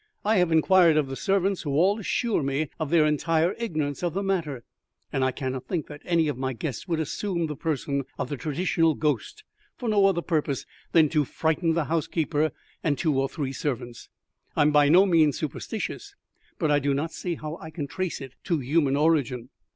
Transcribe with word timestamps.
"I 0.25 0.37
have 0.37 0.51
inquired 0.51 0.97
of 0.97 1.09
the 1.09 1.15
servants, 1.15 1.61
who 1.61 1.73
all 1.73 1.99
assure 1.99 2.41
me 2.41 2.69
of 2.79 2.89
their 2.89 3.05
entire 3.05 3.53
ignorance 3.59 4.01
of 4.01 4.15
the 4.15 4.23
matter, 4.23 4.63
and 5.13 5.23
I 5.23 5.29
cannot 5.31 5.67
think 5.67 5.85
that 5.89 6.01
any 6.05 6.27
of 6.27 6.39
my 6.39 6.53
guests 6.53 6.87
would 6.87 6.99
assume 6.99 7.45
the 7.45 7.55
person 7.55 8.05
of 8.17 8.27
the 8.27 8.35
traditional 8.35 8.95
ghost 8.95 9.43
for 9.77 9.87
no 9.87 10.07
other 10.07 10.23
purpose 10.23 10.65
than 10.91 11.07
to 11.09 11.23
frighten 11.23 11.73
the 11.75 11.83
housekeeper 11.85 12.49
and 12.83 12.97
two 12.97 13.15
or 13.19 13.29
three 13.29 13.53
servants. 13.53 14.09
I'm 14.55 14.71
by 14.71 14.89
no 14.89 15.05
means 15.05 15.37
superstitious, 15.37 16.15
but 16.57 16.71
I 16.71 16.79
do 16.79 16.95
not 16.95 17.13
see 17.13 17.35
how 17.35 17.57
I 17.57 17.69
can 17.69 17.85
trace 17.85 18.21
it 18.21 18.33
to 18.45 18.57
human 18.57 18.95
origin." 18.97 19.49